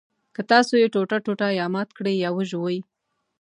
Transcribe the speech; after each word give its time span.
که 0.35 0.41
تاسو 0.51 0.73
یې 0.81 0.91
ټوټه 0.93 1.17
ټوټه 1.25 1.47
یا 1.59 1.65
مات 1.73 1.89
کړئ 1.97 2.15
یا 2.23 2.29
وژوئ. 2.33 2.79